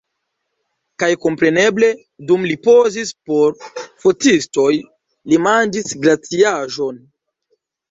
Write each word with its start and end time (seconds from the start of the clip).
Kaj 1.01 1.09
kompreneble, 1.25 1.89
dum 2.31 2.47
li 2.53 2.55
pozis 2.69 3.13
por 3.31 3.69
fotistoj, 4.07 4.73
li 5.29 5.41
manĝis 5.51 5.97
glaciaĵon! 6.07 7.01